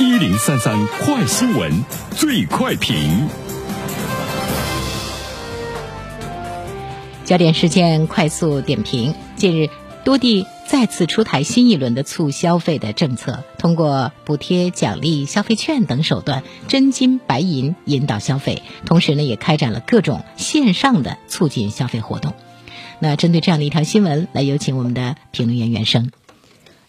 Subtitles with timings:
[0.00, 1.72] 一零三三快新闻，
[2.12, 3.28] 最快评。
[7.24, 9.12] 焦点事件快速点评。
[9.34, 9.70] 近日，
[10.04, 18.62] 多地再次出台新一轮的促消费的政策，通过补贴、奖励、消费券等手段，真金白银引导消费。
[18.86, 22.34] 同时呢，也开展了各种线上的促进消费活动。
[23.00, 26.12] 那针对这样的一条新闻，来有请我们的评论员袁生。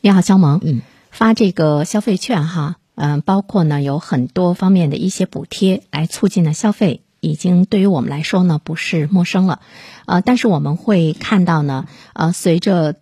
[0.00, 0.60] 你好，肖萌。
[0.64, 0.80] 嗯，
[1.10, 9.60] 发这个消费券哈，嗯，包括呢有很多方面的一些补贴来促进呢消费，已经对于我们来说呢不是陌生了。
[10.06, 12.94] 呃，但是我们会看到呢，呃，随着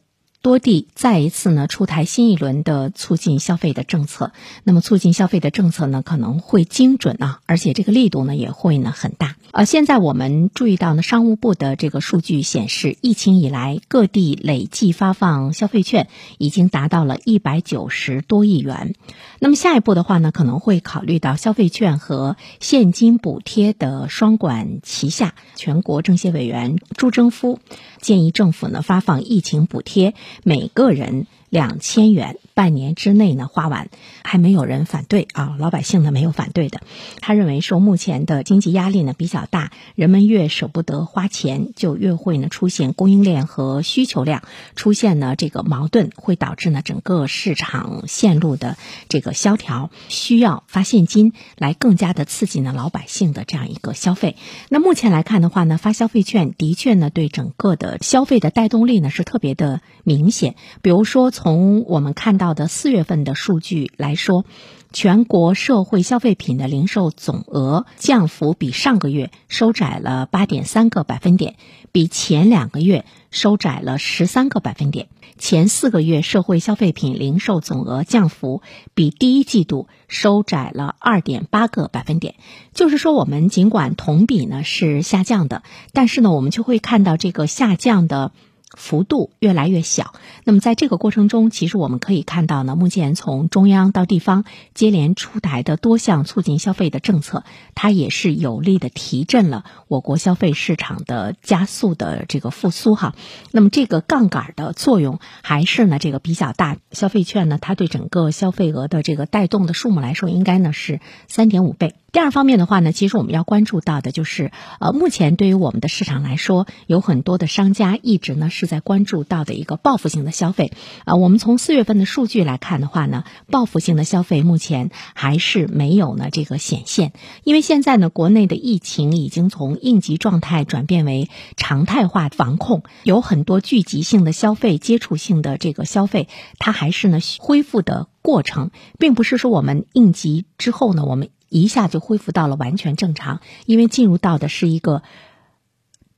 [0.43, 4.33] 多地再一次呢出台新一轮的促进消费的政策，
[4.65, 9.37] 那么促进消费的政策呢可能会精准啊，而且这个力度呢也会呢很大。
[9.53, 18.95] 呃，现在我们注意到呢，商务部的这个数据显示，疫情以来各地累计发放消费券已经达到了一百九十多亿元。
[19.39, 25.35] 那么下一步的话呢，可能会考虑到消费券和现金补贴的双管齐下。
[25.55, 27.61] 全国政协委员朱征夫
[28.01, 31.27] 建议政府呢发放疫情补贴，每个人。
[31.53, 33.91] 两千元，半年之内呢花完，
[34.25, 36.81] 还没有人反对啊，老百姓呢没有反对的。
[37.21, 44.45] 他认为说，目前的经济压力呢比较大，人们越舍不得花钱，就越会呢出现供应链和需求量
[44.77, 48.79] 出现呢这个矛盾，会导致呢整个市场线路的
[49.11, 54.37] 这个萧条，需要发现金来更加的刺激呢老百姓的这样一个消费。
[54.71, 64.45] 那目前来看的话呢，发消费券的确呢对整个的消费的带动力呢是特别的明显，比如说从从我们看到的四月份的数据来说，
[64.93, 71.57] 全国社会消费品的零售总额降幅比上个月收窄了八点三个百分点，
[71.91, 75.09] 比前两个月收窄了十三个百分点。
[75.37, 78.63] 前四个月社会消费品零售总额降幅
[78.95, 82.37] 比第一季度收窄了二点八个百分点。
[82.73, 88.31] 就是说，我们尽管同比呢是下降的，但是呢，我们就会看到这个下降的。
[88.77, 90.15] 幅度越来越小。
[90.45, 94.45] 那么，在这个过程中，其实我们可以看到呢，目前从中央到地方
[94.75, 97.45] 接连出台的多项促进消费的政策，
[97.75, 103.15] 它也是有力的提振了我国消费市场的加速的这个复苏哈。
[103.51, 106.77] 那么，这个杠杆的作用还是呢这个比较大。
[106.91, 111.95] 消费券呢，它对整个消费额的这个带动的数目来说，应该呢是三点五倍。
[112.13, 120.73] 第二方面的话呢，其实我们要关注到的就是，呃，目前对于我们的市场来说，有很多的商家一直呢是是在关注到的一个报复性的消费。
[121.05, 127.13] 啊，我们从四月份的数据来看的话呢，报复性的消费目前还是没有呢这个显现，
[127.43, 136.29] 因为现在呢国内的疫情已经从应急状态转变为常态化防控，有很多聚集性的消费、接触性的这个消费，
[136.61, 141.31] 它还是呢恢复的过程，并不是说我们应急之后呢我们。
[141.55, 145.03] 一下就恢复到了完全正常，因为进入到的是一个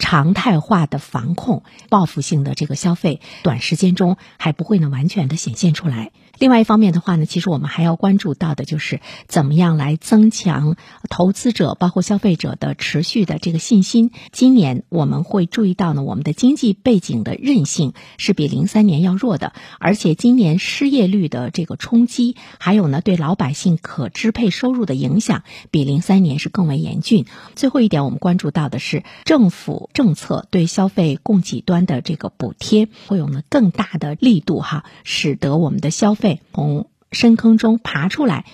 [0.04, 6.12] 常态化的防控，报复性的这个消费，短时间中还不会呢完全的显现出来。
[6.38, 10.76] 另外一方面的话呢，其实我们还要关注到的就是怎么样来增强
[11.08, 14.10] 投资者包括消费者的持续的这个信心。
[14.30, 27.24] 今年我们会注意到呢，我们的经济背景的韧性是比零三年要弱的，而且今年失业率的这个冲击，还有呢对老百姓可支配收入的影响，比零三年是更为严峻。
[27.54, 36.42] 最后一点，我们关注到的是政府政策对消费供给端的这个补贴会有呢更大的力度哈，使得我们的消费。
[36.52, 38.44] 从深坑中爬出来。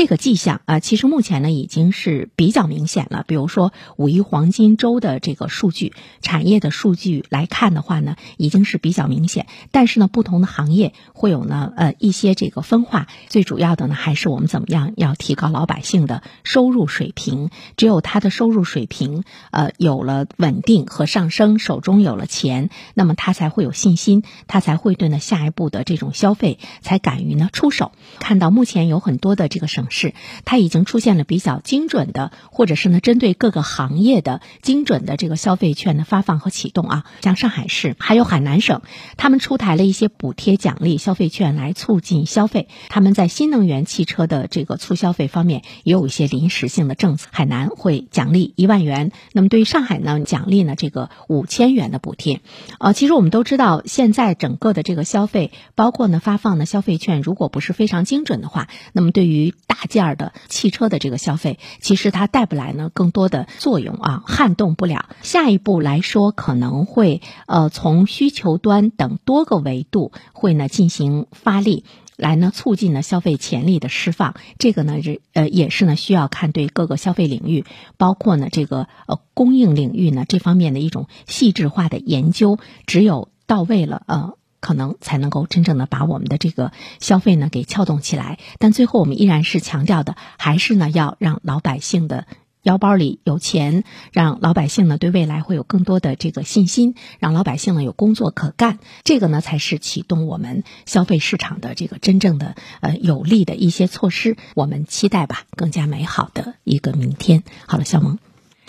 [0.00, 3.22] 这个迹象啊，其实目前呢已经是比较明显了。
[3.28, 9.46] 比如说五一黄金周的这个数据、产业的数据来看的话呢，已经是比较明显。
[9.72, 13.08] 但是呢，不同的行业会有呢呃一些这个分化。
[13.28, 17.50] 最主要的呢，还是我们怎么样要提高老百姓的收入水平。
[17.76, 27.92] 只有他的收入水平呃有了稳定和上升，手中有了钱，那么他才会有信心，他才会对呢下一步的这种消费才敢于呢出手。
[28.18, 29.88] 看到目前有很多的这个省。
[29.90, 30.14] 是，
[30.44, 37.04] 它已经出现了比较精准的，或者是呢针对各个行业的精准的这个消费券的发放和启动啊。
[37.20, 38.82] 像上海市还有海南省，
[39.16, 42.68] 他们出台了一些补贴、奖励、消费券来促进消费。
[42.88, 47.28] 他们在新能源汽车的这个促消费方面也有一些临时性的政策。
[47.32, 52.40] 海南会奖励一万元，那么对于上海呢，奖励呢这个五千元的补贴。
[52.78, 65.08] 呃，其实我们都知道，现在整个的这个消费，包括呢发放的消费券，如果不是非常精准的话，那么对于大件儿的汽车的这个消费，其实它带不来呢更多的作用啊，撼动不了。
[65.22, 71.84] 下一步来说，可能会呃从需求端等多个维度会呢进行发力。
[72.16, 74.34] 来呢促进呢消费潜力的释放。
[74.58, 77.64] 这个呢是呃也是呢需要看对各个消费领域，
[77.96, 82.58] 包括呢这个呃供应领域呢这方面的一种细致化的研究。
[82.84, 84.34] 只有到位了，呃。
[84.60, 92.26] 可能才能够真正的把我们的这个消费呢给撬动起来，但最后我们依然是强调的，还是呢要让老百姓的
[92.62, 104.36] 腰包里有钱，让老百姓呢对未来会有更多的这个信心，让老百姓呢有工作可干，这个呢才是启动我们消费市场的这个真正的呃有利的一些措施。
[104.54, 107.44] 我们期待吧，更加美好的一个明天。
[107.66, 108.18] 好了，肖萌，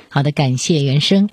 [0.08, 1.30] 好的，感谢原生。